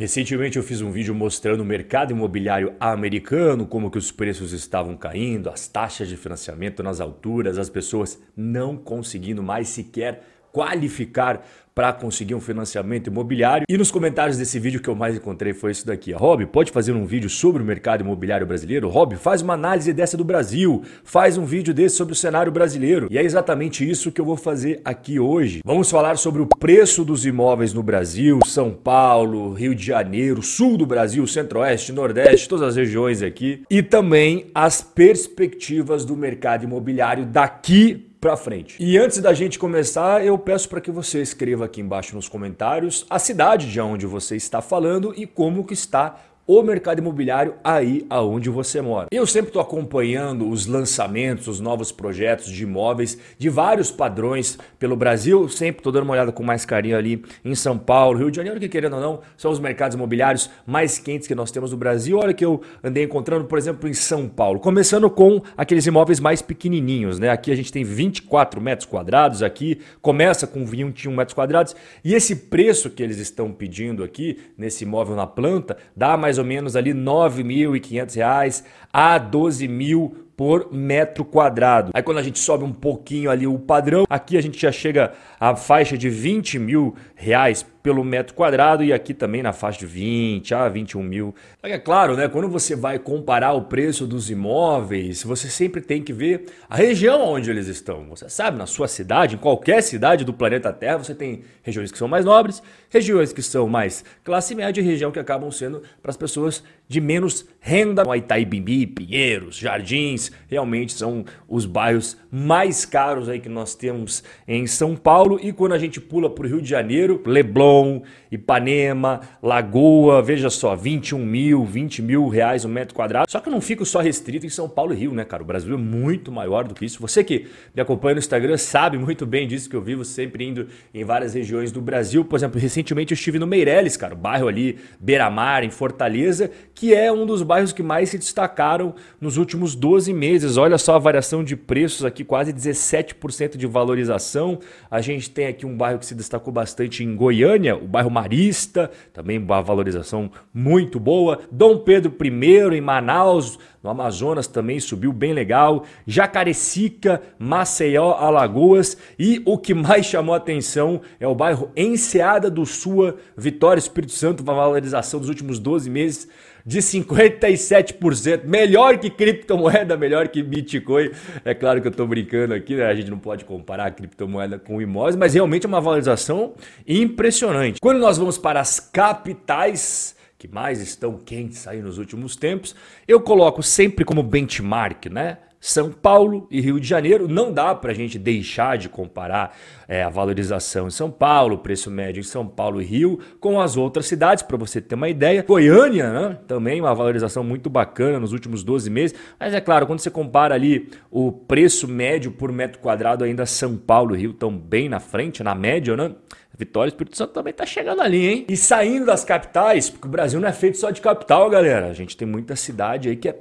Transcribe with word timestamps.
Recentemente 0.00 0.56
eu 0.56 0.62
fiz 0.62 0.80
um 0.80 0.90
vídeo 0.90 1.14
mostrando 1.14 1.60
o 1.60 1.64
mercado 1.64 2.12
imobiliário 2.12 2.74
americano, 2.80 3.66
como 3.66 3.90
que 3.90 3.98
os 3.98 4.10
preços 4.10 4.54
estavam 4.54 4.96
caindo, 4.96 5.50
as 5.50 5.68
taxas 5.68 6.08
de 6.08 6.16
financiamento 6.16 6.82
nas 6.82 7.02
alturas, 7.02 7.58
as 7.58 7.68
pessoas 7.68 8.18
não 8.34 8.78
conseguindo 8.78 9.42
mais 9.42 9.68
sequer 9.68 10.22
qualificar 10.52 11.42
para 11.74 11.92
conseguir 11.92 12.34
um 12.34 12.40
financiamento 12.40 13.06
imobiliário. 13.06 13.64
E 13.68 13.78
nos 13.78 13.90
comentários 13.90 14.36
desse 14.36 14.58
vídeo 14.58 14.82
que 14.82 14.88
eu 14.88 14.94
mais 14.94 15.16
encontrei 15.16 15.54
foi 15.54 15.70
isso 15.70 15.86
daqui. 15.86 16.12
Rob, 16.12 16.44
pode 16.46 16.70
fazer 16.70 16.92
um 16.92 17.06
vídeo 17.06 17.30
sobre 17.30 17.62
o 17.62 17.64
mercado 17.64 18.02
imobiliário 18.02 18.46
brasileiro? 18.46 18.88
Rob, 18.88 19.16
faz 19.16 19.40
uma 19.40 19.54
análise 19.54 19.92
dessa 19.92 20.16
do 20.16 20.24
Brasil. 20.24 20.82
Faz 21.04 21.38
um 21.38 21.44
vídeo 21.44 21.72
desse 21.72 21.96
sobre 21.96 22.12
o 22.12 22.16
cenário 22.16 22.52
brasileiro. 22.52 23.08
E 23.10 23.16
é 23.16 23.22
exatamente 23.22 23.88
isso 23.88 24.12
que 24.12 24.20
eu 24.20 24.24
vou 24.24 24.36
fazer 24.36 24.80
aqui 24.84 25.18
hoje. 25.18 25.60
Vamos 25.64 25.90
falar 25.90 26.18
sobre 26.18 26.42
o 26.42 26.46
preço 26.46 27.04
dos 27.04 27.24
imóveis 27.24 27.72
no 27.72 27.82
Brasil, 27.82 28.40
São 28.44 28.72
Paulo, 28.72 29.54
Rio 29.54 29.74
de 29.74 29.86
Janeiro, 29.86 30.42
sul 30.42 30.76
do 30.76 30.84
Brasil, 30.84 31.26
centro-oeste, 31.26 31.92
nordeste, 31.92 32.48
todas 32.48 32.68
as 32.68 32.76
regiões 32.76 33.22
aqui. 33.22 33.62
E 33.70 33.82
também 33.82 34.50
as 34.54 34.82
perspectivas 34.82 36.04
do 36.04 36.16
mercado 36.16 36.64
imobiliário 36.64 37.24
daqui 37.24 38.09
para 38.20 38.36
frente. 38.36 38.76
E 38.78 38.98
antes 38.98 39.18
da 39.18 39.32
gente 39.32 39.58
começar, 39.58 40.24
eu 40.24 40.36
peço 40.38 40.68
para 40.68 40.80
que 40.80 40.90
você 40.90 41.22
escreva 41.22 41.64
aqui 41.64 41.80
embaixo 41.80 42.14
nos 42.14 42.28
comentários 42.28 43.06
a 43.08 43.18
cidade 43.18 43.70
de 43.70 43.80
onde 43.80 44.06
você 44.06 44.36
está 44.36 44.60
falando 44.60 45.14
e 45.16 45.26
como 45.26 45.64
que 45.64 45.72
está 45.72 46.16
o 46.52 46.64
mercado 46.64 46.98
imobiliário 46.98 47.54
aí 47.62 48.04
aonde 48.10 48.50
você 48.50 48.80
mora. 48.80 49.06
Eu 49.12 49.24
sempre 49.24 49.50
estou 49.50 49.62
acompanhando 49.62 50.48
os 50.48 50.66
lançamentos, 50.66 51.46
os 51.46 51.60
novos 51.60 51.92
projetos 51.92 52.46
de 52.46 52.64
imóveis 52.64 53.16
de 53.38 53.48
vários 53.48 53.92
padrões 53.92 54.58
pelo 54.76 54.96
Brasil. 54.96 55.48
Sempre 55.48 55.78
estou 55.78 55.92
dando 55.92 56.02
uma 56.02 56.14
olhada 56.14 56.32
com 56.32 56.42
mais 56.42 56.64
carinho 56.64 56.96
ali 56.96 57.22
em 57.44 57.54
São 57.54 57.78
Paulo, 57.78 58.18
Rio 58.18 58.32
de 58.32 58.38
Janeiro, 58.38 58.58
que 58.58 58.68
querendo 58.68 58.94
ou 58.94 59.00
não, 59.00 59.20
são 59.36 59.52
os 59.52 59.60
mercados 59.60 59.94
imobiliários 59.94 60.50
mais 60.66 60.98
quentes 60.98 61.28
que 61.28 61.36
nós 61.36 61.52
temos 61.52 61.70
no 61.70 61.76
Brasil. 61.76 62.18
Olha 62.18 62.34
que 62.34 62.44
eu 62.44 62.60
andei 62.82 63.04
encontrando, 63.04 63.44
por 63.44 63.56
exemplo, 63.56 63.88
em 63.88 63.94
São 63.94 64.28
Paulo. 64.28 64.58
Começando 64.58 65.08
com 65.08 65.40
aqueles 65.56 65.86
imóveis 65.86 66.18
mais 66.18 66.42
pequenininhos, 66.42 67.20
né? 67.20 67.28
Aqui 67.28 67.52
a 67.52 67.56
gente 67.56 67.70
tem 67.70 67.84
24 67.84 68.60
metros 68.60 68.88
quadrados, 68.88 69.44
aqui 69.44 69.78
começa 70.02 70.48
com 70.48 70.66
21 70.66 71.14
metros 71.14 71.34
quadrados. 71.34 71.76
E 72.04 72.12
esse 72.12 72.34
preço 72.34 72.90
que 72.90 73.04
eles 73.04 73.18
estão 73.18 73.52
pedindo 73.52 74.02
aqui, 74.02 74.36
nesse 74.58 74.82
imóvel 74.82 75.14
na 75.14 75.28
planta, 75.28 75.76
dá 75.94 76.16
mais 76.16 76.39
ou 76.40 76.44
menos 76.44 76.74
ali 76.74 76.90
R$ 76.90 76.98
9.500 76.98 78.64
a 78.92 79.18
12 79.18 79.68
mil 79.68 80.26
por 80.36 80.72
metro 80.72 81.22
quadrado. 81.22 81.90
Aí 81.92 82.02
quando 82.02 82.16
a 82.16 82.22
gente 82.22 82.38
sobe 82.38 82.64
um 82.64 82.72
pouquinho 82.72 83.30
ali 83.30 83.46
o 83.46 83.58
padrão, 83.58 84.04
aqui 84.08 84.38
a 84.38 84.40
gente 84.40 84.58
já 84.58 84.72
chega 84.72 85.12
à 85.38 85.54
faixa 85.54 85.98
de 85.98 86.08
20 86.08 86.58
mil 86.58 86.94
reais 87.14 87.62
pelo 87.82 88.04
metro 88.04 88.34
quadrado 88.34 88.84
e 88.84 88.92
aqui 88.92 89.14
também 89.14 89.42
na 89.42 89.52
faixa 89.52 89.80
de 89.80 89.86
20 89.86 90.54
a 90.54 90.68
21 90.68 91.02
mil. 91.02 91.34
É 91.62 91.78
claro, 91.78 92.16
né? 92.16 92.28
Quando 92.28 92.48
você 92.48 92.76
vai 92.76 92.98
comparar 92.98 93.52
o 93.52 93.62
preço 93.62 94.06
dos 94.06 94.30
imóveis, 94.30 95.22
você 95.22 95.48
sempre 95.48 95.80
tem 95.80 96.02
que 96.02 96.12
ver 96.12 96.46
a 96.68 96.76
região 96.76 97.20
onde 97.22 97.50
eles 97.50 97.66
estão. 97.66 98.08
Você 98.10 98.28
sabe, 98.28 98.58
na 98.58 98.66
sua 98.66 98.88
cidade, 98.88 99.36
em 99.36 99.38
qualquer 99.38 99.82
cidade 99.82 100.24
do 100.24 100.32
planeta 100.32 100.72
Terra, 100.72 100.98
você 100.98 101.14
tem 101.14 101.42
regiões 101.62 101.90
que 101.90 101.98
são 101.98 102.08
mais 102.08 102.24
nobres, 102.24 102.62
regiões 102.88 103.32
que 103.32 103.42
são 103.42 103.68
mais 103.68 104.04
classe 104.24 104.54
média 104.54 104.80
e 104.80 104.84
região 104.84 105.10
que 105.10 105.18
acabam 105.18 105.50
sendo 105.50 105.82
para 106.02 106.10
as 106.10 106.16
pessoas 106.16 106.62
de 106.88 107.00
menos 107.00 107.46
renda. 107.60 108.02
Itaibimbi, 108.16 108.86
Pinheiros, 108.86 109.56
Jardins, 109.56 110.32
realmente 110.48 110.92
são 110.92 111.24
os 111.48 111.64
bairros 111.64 112.16
mais 112.30 112.84
caros 112.84 113.28
aí 113.28 113.38
que 113.38 113.48
nós 113.48 113.74
temos 113.74 114.24
em 114.46 114.66
São 114.66 114.96
Paulo. 114.96 115.38
E 115.40 115.52
quando 115.52 115.72
a 115.72 115.78
gente 115.78 116.00
pula 116.00 116.28
para 116.28 116.44
o 116.44 116.48
Rio 116.48 116.60
de 116.60 116.68
Janeiro, 116.68 117.22
Leblon, 117.24 117.69
Leblon, 117.70 118.02
Ipanema, 118.30 119.20
Lagoa, 119.42 120.22
veja 120.22 120.50
só, 120.50 120.76
21 120.76 121.18
mil, 121.18 121.64
20 121.64 122.02
mil 122.02 122.28
reais 122.28 122.64
um 122.64 122.68
metro 122.68 122.94
quadrado. 122.94 123.30
Só 123.30 123.40
que 123.40 123.48
eu 123.48 123.52
não 123.52 123.60
fico 123.60 123.84
só 123.84 124.00
restrito 124.00 124.46
em 124.46 124.48
São 124.48 124.68
Paulo 124.68 124.92
e 124.92 124.96
Rio, 124.96 125.12
né, 125.12 125.24
cara? 125.24 125.42
O 125.42 125.46
Brasil 125.46 125.74
é 125.74 125.78
muito 125.78 126.30
maior 126.30 126.64
do 126.64 126.74
que 126.74 126.84
isso. 126.84 127.00
Você 127.00 127.24
que 127.24 127.46
me 127.74 127.82
acompanha 127.82 128.14
no 128.14 128.20
Instagram 128.20 128.56
sabe 128.56 128.98
muito 128.98 129.26
bem 129.26 129.48
disso 129.48 129.68
que 129.68 129.74
eu 129.74 129.82
vivo 129.82 130.04
sempre 130.04 130.46
indo 130.46 130.68
em 130.94 131.04
várias 131.04 131.34
regiões 131.34 131.72
do 131.72 131.80
Brasil. 131.80 132.24
Por 132.24 132.36
exemplo, 132.36 132.60
recentemente 132.60 133.12
eu 133.12 133.16
estive 133.16 133.38
no 133.38 133.46
Meireles, 133.46 133.96
cara, 133.96 134.14
o 134.14 134.16
bairro 134.16 134.46
ali, 134.46 134.78
Beira-Mar, 135.00 135.64
em 135.64 135.70
Fortaleza, 135.70 136.50
que 136.72 136.94
é 136.94 137.10
um 137.10 137.26
dos 137.26 137.42
bairros 137.42 137.72
que 137.72 137.82
mais 137.82 138.10
se 138.10 138.18
destacaram 138.18 138.94
nos 139.20 139.36
últimos 139.36 139.74
12 139.74 140.12
meses. 140.12 140.56
Olha 140.56 140.78
só 140.78 140.94
a 140.94 140.98
variação 140.98 141.42
de 141.42 141.56
preços 141.56 142.04
aqui, 142.04 142.22
quase 142.22 142.52
17% 142.52 143.56
de 143.56 143.66
valorização. 143.66 144.60
A 144.88 145.00
gente 145.00 145.30
tem 145.30 145.48
aqui 145.48 145.66
um 145.66 145.76
bairro 145.76 145.98
que 145.98 146.06
se 146.06 146.14
destacou 146.14 146.52
bastante 146.52 147.02
em 147.02 147.16
Goiânia, 147.16 147.59
Goiânia, 147.60 147.76
o 147.76 147.86
bairro 147.86 148.10
Marista, 148.10 148.90
também 149.12 149.38
uma 149.38 149.60
valorização 149.60 150.30
muito 150.52 150.98
boa. 150.98 151.40
Dom 151.52 151.78
Pedro 151.78 152.16
I 152.22 152.76
em 152.76 152.80
Manaus, 152.80 153.58
no 153.82 153.90
Amazonas 153.90 154.46
também 154.46 154.80
subiu 154.80 155.12
bem 155.12 155.32
legal. 155.32 155.84
Jacarecica, 156.06 157.22
Maceió, 157.38 158.12
Alagoas 158.12 158.96
e 159.18 159.42
o 159.44 159.58
que 159.58 159.74
mais 159.74 160.06
chamou 160.06 160.34
atenção 160.34 161.02
é 161.20 161.28
o 161.28 161.34
bairro 161.34 161.70
Enseada 161.76 162.50
do 162.50 162.64
Sul, 162.64 163.14
Vitória, 163.36 163.78
Espírito 163.78 164.12
Santo, 164.12 164.42
uma 164.42 164.54
valorização 164.54 165.20
dos 165.20 165.28
últimos 165.28 165.58
12 165.58 165.90
meses 165.90 166.28
de 166.70 166.78
57%. 166.78 168.44
Melhor 168.44 168.96
que 168.98 169.10
criptomoeda, 169.10 169.96
melhor 169.96 170.28
que 170.28 170.40
Bitcoin. 170.40 171.10
É 171.44 171.52
claro 171.52 171.80
que 171.80 171.88
eu 171.88 171.90
estou 171.90 172.06
brincando 172.06 172.54
aqui, 172.54 172.76
né? 172.76 172.86
a 172.86 172.94
gente 172.94 173.10
não 173.10 173.18
pode 173.18 173.44
comparar 173.44 173.86
a 173.86 173.90
criptomoeda 173.90 174.56
com 174.56 174.80
imóveis, 174.80 175.16
mas 175.16 175.34
realmente 175.34 175.66
é 175.66 175.68
uma 175.68 175.80
valorização 175.80 176.54
impressionante. 176.86 177.80
Quando 177.80 177.98
nós 177.98 178.18
vamos 178.18 178.38
para 178.38 178.60
as 178.60 178.78
capitais 178.78 180.14
que 180.38 180.46
mais 180.46 180.80
estão 180.80 181.18
quentes 181.18 181.66
aí 181.66 181.82
nos 181.82 181.98
últimos 181.98 182.36
tempos, 182.36 182.76
eu 183.06 183.20
coloco 183.20 183.64
sempre 183.64 184.04
como 184.04 184.22
benchmark, 184.22 185.06
né? 185.06 185.38
São 185.60 185.92
Paulo 185.92 186.48
e 186.50 186.58
Rio 186.60 186.80
de 186.80 186.88
Janeiro. 186.88 187.28
Não 187.28 187.52
dá 187.52 187.74
para 187.74 187.92
a 187.92 187.94
gente 187.94 188.18
deixar 188.18 188.78
de 188.78 188.88
comparar 188.88 189.54
é, 189.86 190.02
a 190.02 190.08
valorização 190.08 190.86
em 190.86 190.90
São 190.90 191.10
Paulo, 191.10 191.56
o 191.56 191.58
preço 191.58 191.90
médio 191.90 192.20
em 192.20 192.24
São 192.24 192.46
Paulo 192.46 192.80
e 192.80 192.84
Rio, 192.84 193.20
com 193.38 193.60
as 193.60 193.76
outras 193.76 194.06
cidades, 194.06 194.42
para 194.42 194.56
você 194.56 194.80
ter 194.80 194.94
uma 194.94 195.08
ideia. 195.08 195.44
Goiânia, 195.46 196.10
né? 196.10 196.38
também 196.48 196.80
uma 196.80 196.94
valorização 196.94 197.44
muito 197.44 197.68
bacana 197.68 198.18
nos 198.18 198.32
últimos 198.32 198.64
12 198.64 198.88
meses. 198.88 199.16
Mas 199.38 199.52
é 199.52 199.60
claro, 199.60 199.86
quando 199.86 200.00
você 200.00 200.10
compara 200.10 200.54
ali 200.54 200.88
o 201.10 201.30
preço 201.30 201.86
médio 201.86 202.32
por 202.32 202.50
metro 202.50 202.80
quadrado, 202.80 203.22
ainda 203.22 203.44
São 203.44 203.76
Paulo 203.76 204.16
e 204.16 204.20
Rio 204.20 204.30
estão 204.30 204.56
bem 204.56 204.88
na 204.88 204.98
frente, 204.98 205.42
na 205.44 205.54
média, 205.54 205.94
né? 205.94 206.12
Vitória 206.56 206.88
e 206.88 206.92
Espírito 206.92 207.16
Santo 207.16 207.32
também 207.32 207.54
tá 207.54 207.64
chegando 207.64 208.02
ali, 208.02 208.26
hein? 208.26 208.46
E 208.48 208.56
saindo 208.56 209.06
das 209.06 209.24
capitais, 209.24 209.88
porque 209.88 210.06
o 210.06 210.10
Brasil 210.10 210.38
não 210.40 210.48
é 210.48 210.52
feito 210.52 210.76
só 210.76 210.90
de 210.90 211.00
capital, 211.00 211.48
galera. 211.48 211.86
A 211.86 211.94
gente 211.94 212.16
tem 212.16 212.28
muita 212.28 212.54
cidade 212.54 213.08
aí 213.08 213.16
que 213.16 213.28
é 213.28 213.32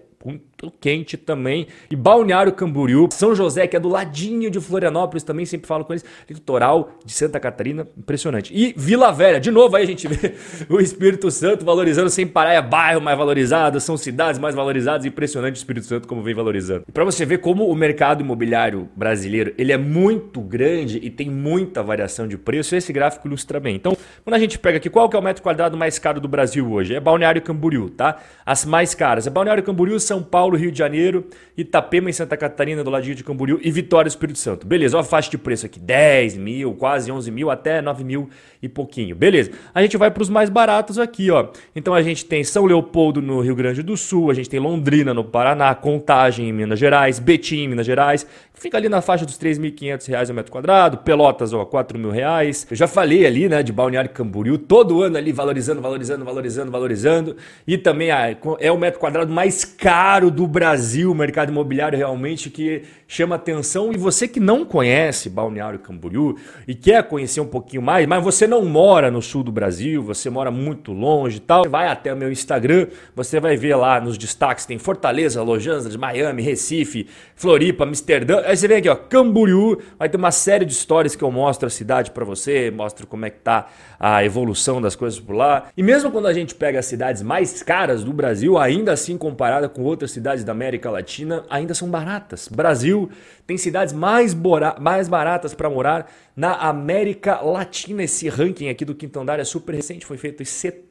quente 0.79 1.17
também. 1.17 1.67
E 1.89 1.95
Balneário 1.95 2.51
Camboriú, 2.51 3.07
São 3.11 3.33
José, 3.33 3.67
que 3.67 3.75
é 3.75 3.79
do 3.79 3.87
ladinho 3.87 4.49
de 4.49 4.59
Florianópolis, 4.59 5.23
também 5.23 5.45
sempre 5.45 5.67
falo 5.67 5.85
com 5.85 5.93
eles. 5.93 6.03
Litoral 6.29 6.91
de 7.05 7.13
Santa 7.13 7.39
Catarina, 7.39 7.87
impressionante. 7.97 8.53
E 8.53 8.73
Vila 8.75 9.11
Velha, 9.11 9.39
de 9.39 9.51
novo 9.51 9.75
aí 9.75 9.83
a 9.83 9.87
gente 9.87 10.07
vê 10.07 10.33
o 10.69 10.79
Espírito 10.79 11.31
Santo 11.31 11.63
valorizando 11.63 12.09
sem 12.09 12.27
parar, 12.27 12.53
é 12.53 12.61
bairro 12.61 13.01
mais 13.01 13.17
valorizado, 13.17 13.79
são 13.79 13.97
cidades 13.97 14.39
mais 14.39 14.55
valorizadas, 14.55 15.05
impressionante 15.05 15.55
o 15.55 15.57
Espírito 15.57 15.85
Santo 15.85 16.07
como 16.07 16.21
vem 16.21 16.33
valorizando. 16.33 16.83
E 16.87 16.91
para 16.91 17.03
você 17.03 17.25
ver 17.25 17.39
como 17.39 17.67
o 17.69 17.75
mercado 17.75 18.21
imobiliário 18.21 18.89
brasileiro, 18.95 19.53
ele 19.57 19.71
é 19.71 19.77
muito 19.77 20.41
grande 20.41 20.99
e 21.01 21.09
tem 21.09 21.29
muita 21.29 21.83
variação 21.83 22.27
de 22.27 22.37
preço, 22.37 22.75
esse 22.75 22.91
gráfico 22.91 23.27
ilustra 23.27 23.59
bem. 23.59 23.75
Então, 23.75 23.95
quando 24.23 24.35
a 24.35 24.39
gente 24.39 24.57
pega 24.57 24.77
aqui, 24.77 24.89
qual 24.89 25.09
que 25.09 25.15
é 25.15 25.19
o 25.19 25.21
metro 25.21 25.41
quadrado 25.43 25.77
mais 25.77 25.99
caro 25.99 26.19
do 26.19 26.27
Brasil 26.27 26.69
hoje? 26.71 26.95
É 26.95 26.99
Balneário 26.99 27.41
Camboriú, 27.41 27.89
tá? 27.89 28.17
As 28.45 28.65
mais 28.65 28.93
caras 28.93 29.27
é 29.27 29.29
Balneário 29.29 29.63
Camboriú, 29.63 29.99
São 29.99 30.21
Paulo, 30.23 30.48
Rio 30.57 30.71
de 30.71 30.77
Janeiro, 30.77 31.25
Itapema 31.57 32.09
em 32.09 32.13
Santa 32.13 32.37
Catarina, 32.37 32.83
do 32.83 32.89
ladinho 32.89 33.15
de 33.15 33.23
Camboriú 33.23 33.59
e 33.61 33.71
Vitória, 33.71 34.07
Espírito 34.07 34.39
Santo. 34.39 34.65
Beleza, 34.65 34.97
olha 34.97 35.01
a 35.01 35.07
faixa 35.07 35.29
de 35.29 35.37
preço 35.37 35.65
aqui, 35.65 35.79
10 35.79 36.37
mil, 36.37 36.73
quase 36.73 37.11
11 37.11 37.31
mil, 37.31 37.49
até 37.49 37.81
9 37.81 38.03
mil 38.03 38.29
e 38.61 38.67
pouquinho. 38.67 39.15
Beleza, 39.15 39.51
a 39.73 39.81
gente 39.81 39.97
vai 39.97 40.11
para 40.11 40.21
os 40.21 40.29
mais 40.29 40.49
baratos 40.49 40.99
aqui, 40.99 41.31
ó. 41.31 41.49
Então 41.75 41.93
a 41.93 42.01
gente 42.01 42.25
tem 42.25 42.43
São 42.43 42.65
Leopoldo 42.65 43.21
no 43.21 43.41
Rio 43.41 43.55
Grande 43.55 43.81
do 43.81 43.95
Sul, 43.95 44.29
a 44.29 44.33
gente 44.33 44.49
tem 44.49 44.59
Londrina 44.59 45.13
no 45.13 45.23
Paraná, 45.23 45.73
Contagem 45.75 46.49
em 46.49 46.53
Minas 46.53 46.79
Gerais, 46.79 47.19
Betim 47.19 47.63
em 47.63 47.67
Minas 47.69 47.85
Gerais, 47.85 48.25
fica 48.53 48.77
ali 48.77 48.89
na 48.89 49.01
faixa 49.01 49.25
dos 49.25 49.37
3.500 49.37 50.07
reais 50.07 50.29
o 50.29 50.33
metro 50.33 50.51
quadrado, 50.51 50.97
Pelotas, 50.97 51.53
ó, 51.53 51.65
4 51.65 51.97
mil 51.97 52.11
reais. 52.11 52.67
Eu 52.69 52.75
já 52.75 52.87
falei 52.87 53.25
ali, 53.25 53.47
né, 53.47 53.63
de 53.63 53.71
Balneário 53.71 54.09
Camboriú, 54.09 54.57
todo 54.57 55.01
ano 55.01 55.17
ali 55.17 55.31
valorizando, 55.31 55.81
valorizando, 55.81 56.25
valorizando, 56.25 56.71
valorizando. 56.71 57.37
E 57.65 57.77
também 57.77 58.11
ah, 58.11 58.35
é 58.59 58.71
o 58.71 58.77
metro 58.77 58.99
quadrado 58.99 59.31
mais 59.31 59.63
caro 59.63 60.29
do 60.29 60.38
do 60.39 60.47
Brasil, 60.47 61.13
mercado 61.13 61.49
imobiliário 61.49 61.97
realmente 61.97 62.49
que 62.49 62.83
chama 63.05 63.35
atenção. 63.35 63.91
E 63.91 63.97
você 63.97 64.25
que 64.25 64.39
não 64.39 64.63
conhece 64.63 65.29
Balneário 65.29 65.79
Camboriú 65.79 66.37
e 66.65 66.73
quer 66.73 67.03
conhecer 67.03 67.41
um 67.41 67.45
pouquinho 67.45 67.81
mais, 67.81 68.07
mas 68.07 68.23
você 68.23 68.47
não 68.47 68.63
mora 68.63 69.11
no 69.11 69.21
sul 69.21 69.43
do 69.43 69.51
Brasil, 69.51 70.01
você 70.01 70.29
mora 70.29 70.49
muito 70.49 70.93
longe 70.93 71.37
e 71.37 71.39
tal, 71.41 71.67
vai 71.67 71.89
até 71.89 72.13
o 72.13 72.15
meu 72.15 72.31
Instagram, 72.31 72.87
você 73.13 73.37
vai 73.37 73.57
ver 73.57 73.75
lá 73.75 73.99
nos 73.99 74.17
destaques, 74.17 74.65
tem 74.65 74.77
Fortaleza, 74.77 75.43
Los 75.43 75.67
Angeles, 75.67 75.97
Miami, 75.97 76.41
Recife, 76.41 77.05
Floripa, 77.35 77.83
Amsterdã. 77.83 78.41
Aí 78.45 78.55
você 78.55 78.65
vem 78.65 78.77
aqui, 78.77 78.87
ó, 78.87 78.95
Camboriú, 78.95 79.77
vai 79.97 80.07
ter 80.07 80.15
uma 80.15 80.31
série 80.31 80.63
de 80.63 80.71
histórias 80.71 81.17
que 81.17 81.23
eu 81.23 81.31
mostro 81.31 81.67
a 81.67 81.69
cidade 81.69 82.11
para 82.11 82.23
você, 82.23 82.71
mostro 82.71 83.05
como 83.05 83.25
é 83.25 83.29
que 83.29 83.39
tá 83.39 83.67
a 83.99 84.23
evolução 84.23 84.81
das 84.81 84.95
coisas 84.95 85.19
por 85.19 85.35
lá. 85.35 85.65
E 85.75 85.83
mesmo 85.83 86.09
quando 86.09 86.27
a 86.27 86.33
gente 86.33 86.55
pega 86.55 86.79
as 86.79 86.85
cidades 86.85 87.21
mais 87.21 87.61
caras 87.61 88.05
do 88.05 88.13
Brasil, 88.13 88.57
ainda 88.57 88.93
assim 88.93 89.17
comparada 89.17 89.67
com 89.67 89.83
outras 89.83 90.11
cidades 90.11 90.28
da 90.43 90.51
América 90.51 90.89
Latina, 90.89 91.45
ainda 91.49 91.73
são 91.73 91.89
baratas. 91.89 92.47
Brasil 92.47 93.09
tem 93.45 93.57
cidades 93.57 93.93
mais, 93.93 94.35
mais 94.79 95.07
baratas 95.07 95.53
para 95.53 95.69
morar 95.69 96.11
na 96.35 96.53
América 96.53 97.41
Latina. 97.41 98.03
Esse 98.03 98.29
ranking 98.29 98.69
aqui 98.69 98.85
do 98.85 98.95
Quinto 98.95 99.19
Andar 99.19 99.39
é 99.39 99.43
super 99.43 99.75
recente, 99.75 100.05
foi 100.05 100.17
feito 100.17 100.41
em 100.41 100.45
setembro 100.45 100.88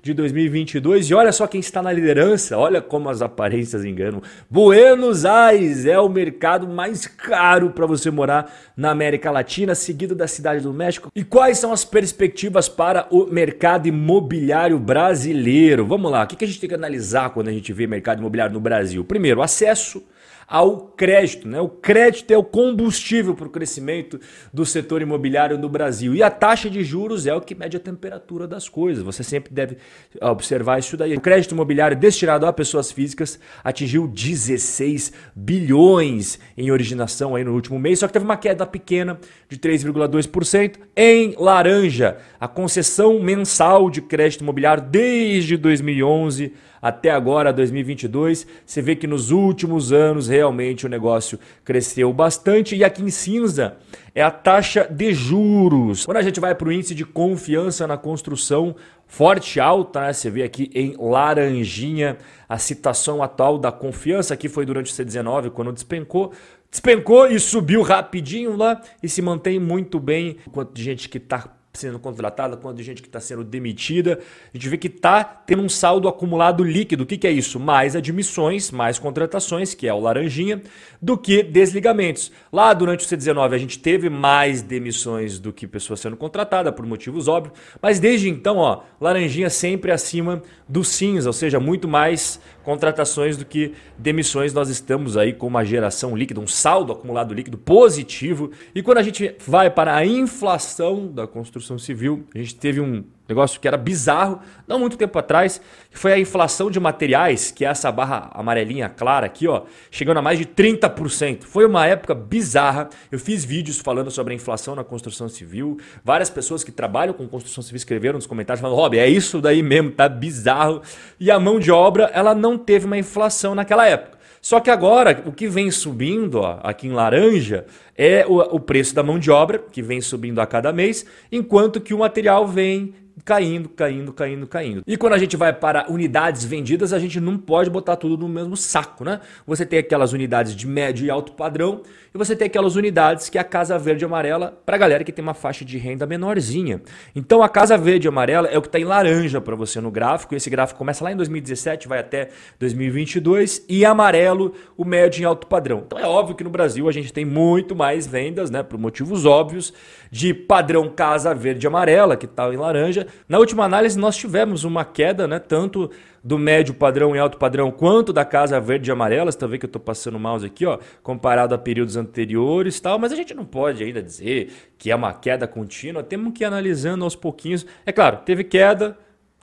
de 0.00 0.14
2022. 0.14 1.10
E 1.10 1.14
olha 1.14 1.32
só 1.32 1.46
quem 1.46 1.58
está 1.58 1.82
na 1.82 1.90
liderança, 1.92 2.56
olha 2.56 2.80
como 2.80 3.08
as 3.08 3.20
aparências 3.20 3.84
enganam. 3.84 4.22
Buenos 4.48 5.24
Aires 5.24 5.86
é 5.86 5.98
o 5.98 6.08
mercado 6.08 6.68
mais 6.68 7.06
caro 7.06 7.70
para 7.70 7.84
você 7.84 8.10
morar 8.10 8.52
na 8.76 8.90
América 8.90 9.30
Latina, 9.30 9.74
seguido 9.74 10.14
da 10.14 10.28
cidade 10.28 10.62
do 10.62 10.72
México. 10.72 11.10
E 11.16 11.24
quais 11.24 11.58
são 11.58 11.72
as 11.72 11.84
perspectivas 11.84 12.68
para 12.68 13.08
o 13.10 13.26
mercado 13.26 13.88
imobiliário 13.88 14.78
brasileiro? 14.78 15.84
Vamos 15.84 16.12
lá, 16.12 16.22
o 16.22 16.26
que 16.28 16.44
a 16.44 16.48
gente 16.48 16.60
tem 16.60 16.68
que 16.68 16.74
analisar 16.74 17.30
quando 17.30 17.48
a 17.48 17.52
gente 17.52 17.72
vê 17.72 17.86
mercado 17.86 18.20
imobiliário 18.20 18.54
no 18.54 18.60
Brasil? 18.60 19.04
Primeiro, 19.04 19.42
acesso 19.42 20.02
ao 20.48 20.78
crédito. 20.96 21.46
Né? 21.46 21.60
O 21.60 21.68
crédito 21.68 22.30
é 22.30 22.38
o 22.38 22.42
combustível 22.42 23.34
para 23.34 23.46
o 23.46 23.50
crescimento 23.50 24.18
do 24.52 24.64
setor 24.64 25.02
imobiliário 25.02 25.58
no 25.58 25.68
Brasil. 25.68 26.14
E 26.14 26.22
a 26.22 26.30
taxa 26.30 26.70
de 26.70 26.82
juros 26.82 27.26
é 27.26 27.34
o 27.34 27.40
que 27.40 27.54
mede 27.54 27.76
a 27.76 27.80
temperatura 27.80 28.48
das 28.48 28.66
coisas. 28.68 29.04
Você 29.04 29.22
sempre 29.22 29.52
deve 29.52 29.76
observar 30.22 30.78
isso 30.78 30.96
daí. 30.96 31.14
O 31.14 31.20
crédito 31.20 31.52
imobiliário 31.52 31.96
destinado 31.96 32.46
a 32.46 32.52
pessoas 32.52 32.90
físicas 32.90 33.38
atingiu 33.62 34.08
16 34.08 35.12
bilhões 35.36 36.38
em 36.56 36.70
originação 36.70 37.36
aí 37.36 37.44
no 37.44 37.52
último 37.52 37.78
mês, 37.78 37.98
só 37.98 38.06
que 38.06 38.12
teve 38.14 38.24
uma 38.24 38.36
queda 38.36 38.64
pequena 38.64 39.18
de 39.48 39.58
3,2%. 39.58 40.76
Em 40.96 41.34
laranja, 41.36 42.16
a 42.40 42.48
concessão 42.48 43.20
mensal 43.20 43.90
de 43.90 44.00
crédito 44.00 44.40
imobiliário 44.40 44.82
desde 44.82 45.56
2011 45.56 46.54
até 46.80 47.10
agora, 47.10 47.52
2022, 47.52 48.46
você 48.64 48.80
vê 48.80 48.94
que 48.94 49.06
nos 49.06 49.30
últimos 49.30 49.92
anos 49.92 50.28
realmente 50.28 50.86
o 50.86 50.88
negócio 50.88 51.38
cresceu 51.64 52.12
bastante. 52.12 52.76
E 52.76 52.84
aqui 52.84 53.02
em 53.02 53.10
cinza 53.10 53.76
é 54.14 54.22
a 54.22 54.30
taxa 54.30 54.86
de 54.90 55.12
juros. 55.12 56.04
Quando 56.04 56.18
a 56.18 56.22
gente 56.22 56.40
vai 56.40 56.54
para 56.54 56.68
o 56.68 56.72
índice 56.72 56.94
de 56.94 57.04
confiança 57.04 57.86
na 57.86 57.96
construção, 57.96 58.76
forte 59.06 59.58
alta, 59.58 60.00
né? 60.02 60.12
Você 60.12 60.30
vê 60.30 60.42
aqui 60.42 60.70
em 60.74 60.94
laranjinha 60.98 62.18
a 62.48 62.58
citação 62.58 63.22
atual 63.22 63.58
da 63.58 63.72
confiança, 63.72 64.36
que 64.36 64.48
foi 64.48 64.64
durante 64.64 64.92
o 64.92 64.94
C19, 64.94 65.50
quando 65.50 65.72
despencou. 65.72 66.32
Despencou 66.70 67.26
e 67.26 67.40
subiu 67.40 67.82
rapidinho 67.82 68.54
lá 68.56 68.80
e 69.02 69.08
se 69.08 69.22
mantém 69.22 69.58
muito 69.58 69.98
bem. 69.98 70.36
Quanto 70.52 70.72
de 70.74 70.82
gente 70.82 71.08
que 71.08 71.16
está 71.18 71.57
sendo 71.72 71.98
contratada, 71.98 72.56
quanto 72.56 72.76
de 72.76 72.82
gente 72.82 73.02
que 73.02 73.08
está 73.08 73.20
sendo 73.20 73.44
demitida. 73.44 74.18
A 74.52 74.56
gente 74.56 74.68
vê 74.68 74.76
que 74.76 74.88
está 74.88 75.22
tendo 75.22 75.62
um 75.62 75.68
saldo 75.68 76.08
acumulado 76.08 76.64
líquido. 76.64 77.04
O 77.04 77.06
que, 77.06 77.16
que 77.16 77.26
é 77.26 77.30
isso? 77.30 77.60
Mais 77.60 77.94
admissões, 77.94 78.70
mais 78.70 78.98
contratações, 78.98 79.74
que 79.74 79.86
é 79.86 79.92
o 79.92 80.00
laranjinha, 80.00 80.62
do 81.00 81.16
que 81.16 81.42
desligamentos. 81.42 82.32
Lá 82.52 82.72
durante 82.72 83.04
o 83.04 83.08
C19 83.08 83.54
a 83.54 83.58
gente 83.58 83.78
teve 83.78 84.08
mais 84.08 84.62
demissões 84.62 85.38
do 85.38 85.52
que 85.52 85.66
pessoas 85.66 86.00
sendo 86.00 86.16
contratadas, 86.16 86.74
por 86.74 86.84
motivos 86.84 87.28
óbvios, 87.28 87.56
mas 87.80 88.00
desde 88.00 88.28
então, 88.28 88.56
ó, 88.56 88.82
laranjinha 89.00 89.50
sempre 89.50 89.92
acima 89.92 90.42
do 90.68 90.82
cinza, 90.82 91.28
ou 91.28 91.32
seja, 91.32 91.60
muito 91.60 91.86
mais 91.86 92.40
contratações 92.68 93.38
do 93.38 93.46
que 93.46 93.72
demissões. 93.96 94.52
Nós 94.52 94.68
estamos 94.68 95.16
aí 95.16 95.32
com 95.32 95.46
uma 95.46 95.64
geração 95.64 96.14
líquida, 96.14 96.38
um 96.38 96.46
saldo 96.46 96.92
acumulado 96.92 97.32
líquido 97.32 97.56
positivo. 97.56 98.50
E 98.74 98.82
quando 98.82 98.98
a 98.98 99.02
gente 99.02 99.34
vai 99.46 99.70
para 99.70 99.96
a 99.96 100.04
inflação 100.04 101.10
da 101.10 101.26
construção 101.26 101.78
civil, 101.78 102.26
a 102.34 102.36
gente 102.36 102.54
teve 102.56 102.78
um 102.78 103.04
negócio 103.28 103.60
que 103.60 103.68
era 103.68 103.76
bizarro, 103.76 104.40
não 104.66 104.78
muito 104.78 104.96
tempo 104.96 105.18
atrás, 105.18 105.60
que 105.90 105.98
foi 105.98 106.12
a 106.12 106.18
inflação 106.18 106.70
de 106.70 106.80
materiais, 106.80 107.50
que 107.50 107.64
é 107.64 107.68
essa 107.68 107.92
barra 107.92 108.30
amarelinha 108.32 108.88
clara 108.88 109.26
aqui, 109.26 109.46
ó, 109.46 109.62
chegando 109.90 110.18
a 110.18 110.22
mais 110.22 110.38
de 110.38 110.46
30%. 110.46 111.42
Foi 111.42 111.66
uma 111.66 111.86
época 111.86 112.14
bizarra. 112.14 112.88
Eu 113.12 113.18
fiz 113.18 113.44
vídeos 113.44 113.78
falando 113.78 114.10
sobre 114.10 114.32
a 114.32 114.36
inflação 114.36 114.74
na 114.74 114.82
construção 114.82 115.28
civil. 115.28 115.78
Várias 116.04 116.30
pessoas 116.30 116.64
que 116.64 116.72
trabalham 116.72 117.14
com 117.14 117.28
construção 117.28 117.62
civil 117.62 117.76
escreveram 117.76 118.16
nos 118.16 118.26
comentários 118.26 118.60
falando: 118.60 118.76
"Rob, 118.76 118.98
é 118.98 119.08
isso 119.08 119.40
daí 119.40 119.62
mesmo, 119.62 119.90
tá 119.90 120.08
bizarro". 120.08 120.82
E 121.20 121.30
a 121.30 121.38
mão 121.38 121.58
de 121.58 121.70
obra, 121.70 122.10
ela 122.14 122.34
não 122.34 122.56
teve 122.56 122.86
uma 122.86 122.98
inflação 122.98 123.54
naquela 123.54 123.86
época. 123.86 124.18
Só 124.40 124.60
que 124.60 124.70
agora, 124.70 125.22
o 125.26 125.32
que 125.32 125.48
vem 125.48 125.70
subindo 125.70 126.40
ó, 126.40 126.60
aqui 126.62 126.86
em 126.86 126.92
laranja 126.92 127.66
é 127.96 128.24
o, 128.26 128.38
o 128.38 128.60
preço 128.60 128.94
da 128.94 129.02
mão 129.02 129.18
de 129.18 129.30
obra, 129.30 129.58
que 129.58 129.82
vem 129.82 130.00
subindo 130.00 130.40
a 130.40 130.46
cada 130.46 130.72
mês, 130.72 131.04
enquanto 131.30 131.80
que 131.80 131.92
o 131.92 131.98
material 131.98 132.46
vem 132.46 132.94
caindo, 133.24 133.68
caindo, 133.68 134.12
caindo, 134.12 134.46
caindo. 134.46 134.82
E 134.86 134.96
quando 134.96 135.12
a 135.14 135.18
gente 135.18 135.36
vai 135.36 135.52
para 135.52 135.86
unidades 135.88 136.44
vendidas, 136.44 136.92
a 136.92 136.98
gente 136.98 137.20
não 137.20 137.36
pode 137.36 137.70
botar 137.70 137.96
tudo 137.96 138.16
no 138.16 138.28
mesmo 138.28 138.56
saco, 138.56 139.04
né? 139.04 139.20
Você 139.46 139.64
tem 139.64 139.78
aquelas 139.78 140.12
unidades 140.12 140.54
de 140.54 140.66
médio 140.66 141.06
e 141.06 141.10
alto 141.10 141.32
padrão 141.32 141.82
e 142.14 142.18
você 142.18 142.34
tem 142.34 142.46
aquelas 142.46 142.76
unidades 142.76 143.28
que 143.28 143.38
é 143.38 143.40
a 143.40 143.44
Casa 143.44 143.78
Verde 143.78 144.04
e 144.04 144.06
Amarela 144.06 144.60
para 144.64 144.76
galera 144.76 145.04
que 145.04 145.12
tem 145.12 145.22
uma 145.22 145.34
faixa 145.34 145.64
de 145.64 145.78
renda 145.78 146.06
menorzinha. 146.06 146.80
Então 147.14 147.42
a 147.42 147.48
Casa 147.48 147.76
Verde 147.76 148.06
e 148.06 148.08
Amarela 148.08 148.48
é 148.48 148.56
o 148.56 148.62
que 148.62 148.68
está 148.68 148.78
em 148.78 148.84
laranja 148.84 149.40
para 149.40 149.54
você 149.56 149.80
no 149.80 149.90
gráfico. 149.90 150.34
Esse 150.34 150.48
gráfico 150.48 150.78
começa 150.78 151.04
lá 151.04 151.12
em 151.12 151.16
2017, 151.16 151.88
vai 151.88 151.98
até 151.98 152.28
2022 152.58 153.64
e 153.68 153.84
amarelo 153.84 154.54
o 154.76 154.84
médio 154.84 155.22
e 155.22 155.24
alto 155.24 155.46
padrão. 155.46 155.82
Então 155.86 155.98
é 155.98 156.06
óbvio 156.06 156.36
que 156.36 156.44
no 156.44 156.50
Brasil 156.50 156.88
a 156.88 156.92
gente 156.92 157.12
tem 157.12 157.24
muito 157.24 157.74
mais 157.74 158.06
vendas, 158.06 158.50
né, 158.50 158.62
por 158.62 158.78
motivos 158.78 159.26
óbvios, 159.26 159.72
de 160.10 160.32
padrão 160.32 160.88
Casa 160.88 161.34
Verde 161.34 161.66
e 161.66 161.68
Amarela, 161.68 162.16
que 162.16 162.26
está 162.26 162.52
em 162.52 162.56
laranja, 162.56 163.06
na 163.28 163.38
última 163.38 163.64
análise, 163.64 163.98
nós 163.98 164.16
tivemos 164.16 164.64
uma 164.64 164.84
queda, 164.84 165.26
né, 165.26 165.38
tanto 165.38 165.90
do 166.22 166.38
médio 166.38 166.74
padrão 166.74 167.14
e 167.14 167.18
alto 167.18 167.38
padrão, 167.38 167.70
quanto 167.70 168.12
da 168.12 168.24
casa 168.24 168.60
verde 168.60 168.90
e 168.90 168.92
amarela. 168.92 169.30
Você 169.30 169.36
está 169.36 169.46
vendo 169.46 169.60
que 169.60 169.66
eu 169.66 169.68
estou 169.68 169.80
passando 169.80 170.16
o 170.16 170.20
mouse 170.20 170.44
aqui, 170.44 170.66
ó, 170.66 170.78
comparado 171.02 171.54
a 171.54 171.58
períodos 171.58 171.96
anteriores 171.96 172.80
tal, 172.80 172.98
mas 172.98 173.12
a 173.12 173.16
gente 173.16 173.34
não 173.34 173.44
pode 173.44 173.82
ainda 173.82 174.02
dizer 174.02 174.52
que 174.76 174.90
é 174.90 174.96
uma 174.96 175.12
queda 175.12 175.46
contínua, 175.46 176.02
temos 176.02 176.32
que 176.32 176.44
ir 176.44 176.46
analisando 176.46 177.04
aos 177.04 177.16
pouquinhos. 177.16 177.64
É 177.86 177.92
claro, 177.92 178.18
teve 178.24 178.44
queda, 178.44 178.96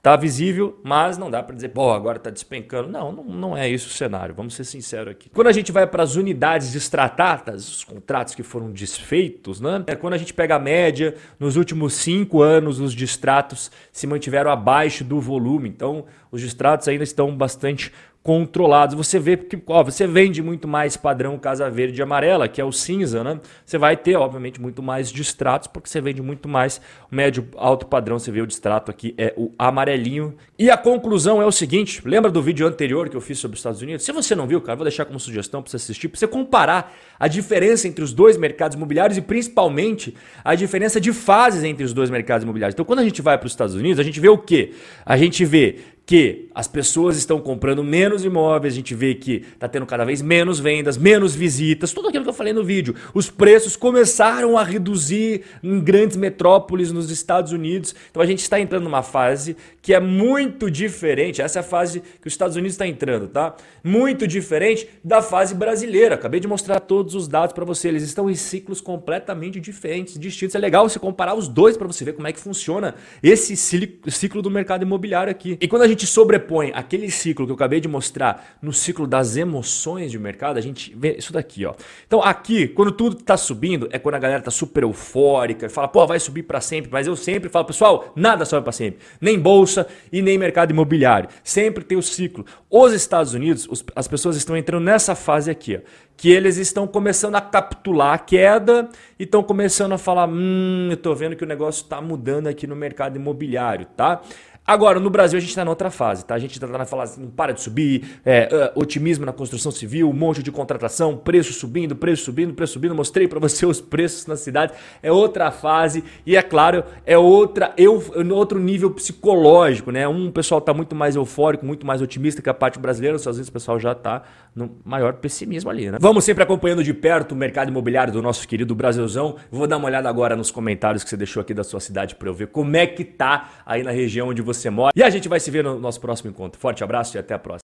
Tá 0.06 0.14
visível, 0.14 0.78
mas 0.84 1.18
não 1.18 1.28
dá 1.28 1.42
para 1.42 1.56
dizer, 1.56 1.70
pô, 1.70 1.90
agora 1.90 2.16
tá 2.16 2.30
despencando. 2.30 2.88
Não, 2.88 3.10
não, 3.10 3.24
não 3.24 3.56
é 3.56 3.68
isso 3.68 3.88
o 3.88 3.90
cenário, 3.90 4.32
vamos 4.32 4.54
ser 4.54 4.62
sinceros 4.62 5.10
aqui. 5.10 5.28
Quando 5.30 5.48
a 5.48 5.52
gente 5.52 5.72
vai 5.72 5.84
para 5.84 6.04
as 6.04 6.14
unidades 6.14 6.70
distratadas, 6.70 7.68
os 7.68 7.82
contratos 7.82 8.32
que 8.32 8.44
foram 8.44 8.70
desfeitos, 8.70 9.60
né? 9.60 9.82
É 9.88 9.96
quando 9.96 10.14
a 10.14 10.16
gente 10.16 10.32
pega 10.32 10.54
a 10.54 10.58
média, 10.60 11.16
nos 11.40 11.56
últimos 11.56 11.94
cinco 11.94 12.40
anos, 12.40 12.78
os 12.78 12.94
distratos 12.94 13.68
se 13.90 14.06
mantiveram 14.06 14.48
abaixo 14.48 15.02
do 15.02 15.20
volume. 15.20 15.68
Então, 15.68 16.04
os 16.30 16.40
distratos 16.40 16.86
ainda 16.86 17.02
estão 17.02 17.36
bastante 17.36 17.92
controlados. 18.26 18.96
Você 18.96 19.20
vê 19.20 19.36
que 19.36 19.56
ó, 19.68 19.84
você 19.84 20.04
vende 20.04 20.42
muito 20.42 20.66
mais 20.66 20.96
padrão 20.96 21.38
casa 21.38 21.70
verde 21.70 22.00
e 22.00 22.02
amarela, 22.02 22.48
que 22.48 22.60
é 22.60 22.64
o 22.64 22.72
cinza, 22.72 23.22
né? 23.22 23.38
Você 23.64 23.78
vai 23.78 23.96
ter, 23.96 24.16
obviamente, 24.16 24.60
muito 24.60 24.82
mais 24.82 25.12
distratos, 25.12 25.68
porque 25.68 25.88
você 25.88 26.00
vende 26.00 26.20
muito 26.20 26.48
mais 26.48 26.80
médio 27.08 27.46
alto 27.56 27.86
padrão. 27.86 28.18
Você 28.18 28.32
vê 28.32 28.40
o 28.40 28.46
distrato 28.46 28.90
aqui 28.90 29.14
é 29.16 29.32
o 29.36 29.52
amarelinho. 29.56 30.34
E 30.58 30.68
a 30.68 30.76
conclusão 30.76 31.40
é 31.40 31.46
o 31.46 31.52
seguinte: 31.52 32.02
lembra 32.04 32.28
do 32.28 32.42
vídeo 32.42 32.66
anterior 32.66 33.08
que 33.08 33.16
eu 33.16 33.20
fiz 33.20 33.38
sobre 33.38 33.54
os 33.54 33.60
Estados 33.60 33.80
Unidos? 33.80 34.04
Se 34.04 34.10
você 34.10 34.34
não 34.34 34.44
viu, 34.48 34.60
cara, 34.60 34.74
vou 34.74 34.84
deixar 34.84 35.04
como 35.04 35.20
sugestão 35.20 35.62
para 35.62 35.70
você 35.70 35.76
assistir, 35.76 36.08
para 36.08 36.18
você 36.18 36.26
comparar 36.26 36.92
a 37.20 37.28
diferença 37.28 37.86
entre 37.86 38.02
os 38.02 38.12
dois 38.12 38.36
mercados 38.36 38.74
imobiliários 38.74 39.16
e 39.16 39.22
principalmente 39.22 40.16
a 40.42 40.56
diferença 40.56 41.00
de 41.00 41.12
fases 41.12 41.62
entre 41.62 41.84
os 41.84 41.92
dois 41.92 42.10
mercados 42.10 42.42
imobiliários. 42.42 42.74
Então, 42.74 42.84
quando 42.84 42.98
a 42.98 43.04
gente 43.04 43.22
vai 43.22 43.38
para 43.38 43.46
os 43.46 43.52
Estados 43.52 43.76
Unidos, 43.76 44.00
a 44.00 44.02
gente 44.02 44.18
vê 44.18 44.28
o 44.28 44.36
quê? 44.36 44.72
A 45.04 45.16
gente 45.16 45.44
vê 45.44 45.78
que 46.06 46.48
as 46.54 46.68
pessoas 46.68 47.16
estão 47.16 47.40
comprando 47.40 47.82
menos 47.82 48.24
imóveis, 48.24 48.72
a 48.72 48.76
gente 48.76 48.94
vê 48.94 49.12
que 49.16 49.44
está 49.52 49.68
tendo 49.68 49.84
cada 49.84 50.04
vez 50.04 50.22
menos 50.22 50.60
vendas, 50.60 50.96
menos 50.96 51.34
visitas, 51.34 51.92
tudo 51.92 52.08
aquilo 52.08 52.22
que 52.22 52.30
eu 52.30 52.34
falei 52.34 52.52
no 52.52 52.62
vídeo. 52.62 52.94
Os 53.12 53.28
preços 53.28 53.74
começaram 53.74 54.56
a 54.56 54.62
reduzir 54.62 55.42
em 55.62 55.80
grandes 55.80 56.16
metrópoles 56.16 56.92
nos 56.92 57.10
Estados 57.10 57.50
Unidos. 57.50 57.92
Então 58.08 58.22
a 58.22 58.26
gente 58.26 58.38
está 58.38 58.60
entrando 58.60 58.84
numa 58.84 59.02
fase 59.02 59.56
que 59.82 59.92
é 59.92 59.98
muito 59.98 60.70
diferente. 60.70 61.42
Essa 61.42 61.58
é 61.58 61.60
a 61.60 61.64
fase 61.64 62.00
que 62.00 62.28
os 62.28 62.32
Estados 62.32 62.54
Unidos 62.54 62.74
está 62.74 62.86
entrando, 62.86 63.26
tá? 63.26 63.56
Muito 63.82 64.28
diferente 64.28 64.88
da 65.02 65.20
fase 65.20 65.56
brasileira. 65.56 66.14
Acabei 66.14 66.38
de 66.38 66.46
mostrar 66.46 66.78
todos 66.78 67.16
os 67.16 67.26
dados 67.26 67.52
para 67.52 67.64
você. 67.64 67.88
Eles 67.88 68.04
estão 68.04 68.30
em 68.30 68.34
ciclos 68.36 68.80
completamente 68.80 69.58
diferentes, 69.58 70.16
distintos. 70.16 70.54
É 70.54 70.58
legal 70.58 70.88
você 70.88 71.00
comparar 71.00 71.34
os 71.34 71.48
dois 71.48 71.76
para 71.76 71.86
você 71.88 72.04
ver 72.04 72.12
como 72.12 72.28
é 72.28 72.32
que 72.32 72.38
funciona 72.38 72.94
esse 73.20 73.56
ciclo 73.56 74.40
do 74.40 74.50
mercado 74.50 74.82
imobiliário 74.82 75.32
aqui. 75.32 75.58
E 75.60 75.66
quando 75.66 75.82
a 75.82 75.88
gente 75.88 75.95
gente 75.96 76.06
sobrepõe 76.06 76.70
aquele 76.74 77.10
ciclo 77.10 77.46
que 77.46 77.52
eu 77.52 77.56
acabei 77.56 77.80
de 77.80 77.88
mostrar 77.88 78.56
no 78.60 78.72
ciclo 78.72 79.06
das 79.06 79.36
emoções 79.36 80.10
de 80.10 80.18
mercado, 80.18 80.58
a 80.58 80.60
gente 80.60 80.94
vê 80.94 81.16
isso 81.16 81.32
daqui, 81.32 81.64
ó. 81.64 81.74
Então 82.06 82.22
aqui, 82.22 82.68
quando 82.68 82.92
tudo 82.92 83.18
está 83.18 83.36
subindo, 83.36 83.88
é 83.90 83.98
quando 83.98 84.14
a 84.14 84.18
galera 84.18 84.42
tá 84.42 84.50
super 84.50 84.82
eufórica, 84.82 85.68
fala, 85.68 85.88
pô, 85.88 86.06
vai 86.06 86.20
subir 86.20 86.42
para 86.42 86.60
sempre, 86.60 86.90
mas 86.92 87.06
eu 87.06 87.16
sempre 87.16 87.48
falo, 87.48 87.64
pessoal, 87.64 88.12
nada 88.14 88.44
sobe 88.44 88.62
para 88.62 88.72
sempre, 88.72 89.00
nem 89.20 89.38
bolsa 89.38 89.86
e 90.12 90.20
nem 90.20 90.38
mercado 90.38 90.70
imobiliário. 90.70 91.28
Sempre 91.42 91.82
tem 91.82 91.96
o 91.96 92.02
ciclo. 92.02 92.44
Os 92.70 92.92
Estados 92.92 93.32
Unidos, 93.32 93.66
os, 93.68 93.82
as 93.96 94.06
pessoas 94.06 94.36
estão 94.36 94.56
entrando 94.56 94.84
nessa 94.84 95.14
fase 95.14 95.50
aqui, 95.50 95.76
ó, 95.76 96.06
que 96.16 96.30
eles 96.30 96.56
estão 96.56 96.86
começando 96.86 97.34
a 97.34 97.40
capitular 97.40 98.14
a 98.14 98.18
queda 98.18 98.88
e 99.18 99.24
estão 99.24 99.42
começando 99.42 99.92
a 99.92 99.98
falar, 99.98 100.28
hum, 100.28 100.88
eu 100.90 100.96
tô 100.96 101.14
vendo 101.14 101.36
que 101.36 101.44
o 101.44 101.46
negócio 101.46 101.82
está 101.82 102.00
mudando 102.00 102.46
aqui 102.46 102.66
no 102.66 102.74
mercado 102.74 103.16
imobiliário, 103.16 103.86
tá? 103.96 104.22
Agora, 104.66 104.98
no 104.98 105.08
Brasil, 105.08 105.36
a 105.36 105.40
gente 105.40 105.50
está 105.50 105.64
na 105.64 105.70
outra 105.70 105.90
fase, 105.90 106.24
tá? 106.24 106.34
A 106.34 106.38
gente 106.38 106.52
está 106.52 106.66
na 106.66 106.84
fase, 106.84 107.20
não 107.20 107.30
para 107.30 107.52
de 107.52 107.60
subir, 107.60 108.18
é, 108.24 108.72
uh, 108.74 108.80
otimismo 108.80 109.24
na 109.24 109.32
construção 109.32 109.70
civil, 109.70 110.10
um 110.10 110.12
monte 110.12 110.42
de 110.42 110.50
contratação, 110.50 111.16
preço 111.16 111.52
subindo, 111.52 111.94
preço 111.94 112.24
subindo, 112.24 112.52
preço 112.52 112.72
subindo. 112.72 112.92
Mostrei 112.92 113.28
para 113.28 113.38
você 113.38 113.64
os 113.66 113.80
preços 113.80 114.26
na 114.26 114.34
cidade. 114.34 114.72
É 115.00 115.12
outra 115.12 115.52
fase 115.52 116.02
e, 116.26 116.36
é 116.36 116.42
claro, 116.42 116.82
é 117.04 117.16
outra, 117.16 117.72
eu, 117.76 118.02
outro 118.32 118.58
nível 118.58 118.90
psicológico, 118.90 119.92
né? 119.92 120.08
Um 120.08 120.32
pessoal 120.32 120.58
está 120.58 120.74
muito 120.74 120.96
mais 120.96 121.14
eufórico, 121.14 121.64
muito 121.64 121.86
mais 121.86 122.02
otimista 122.02 122.42
que 122.42 122.50
a 122.50 122.54
parte 122.54 122.80
brasileira, 122.80 123.16
às 123.16 123.24
vezes 123.24 123.46
o 123.46 123.52
pessoal 123.52 123.78
já 123.78 123.92
está 123.92 124.24
no 124.52 124.76
maior 124.84 125.12
pessimismo 125.12 125.70
ali, 125.70 125.90
né? 125.90 125.98
Vamos 126.00 126.24
sempre 126.24 126.42
acompanhando 126.42 126.82
de 126.82 126.92
perto 126.92 127.32
o 127.32 127.36
mercado 127.36 127.68
imobiliário 127.68 128.12
do 128.12 128.22
nosso 128.22 128.48
querido 128.48 128.74
Brasilzão. 128.74 129.36
Vou 129.50 129.66
dar 129.66 129.76
uma 129.76 129.86
olhada 129.86 130.08
agora 130.08 130.34
nos 130.34 130.50
comentários 130.50 131.04
que 131.04 131.10
você 131.10 131.16
deixou 131.16 131.40
aqui 131.40 131.54
da 131.54 131.62
sua 131.62 131.78
cidade 131.78 132.16
para 132.16 132.28
eu 132.28 132.34
ver 132.34 132.48
como 132.48 132.74
é 132.76 132.86
que 132.86 133.04
tá 133.04 133.50
aí 133.64 133.82
na 133.82 133.90
região 133.90 134.28
onde 134.28 134.42
você 134.42 134.55
você 134.58 134.70
mora. 134.70 134.92
E 134.96 135.02
a 135.02 135.10
gente 135.10 135.28
vai 135.28 135.40
se 135.40 135.50
ver 135.50 135.64
no 135.64 135.78
nosso 135.78 136.00
próximo 136.00 136.30
encontro. 136.30 136.60
Forte 136.60 136.82
abraço 136.82 137.16
e 137.16 137.18
até 137.18 137.34
a 137.34 137.38
próxima. 137.38 137.64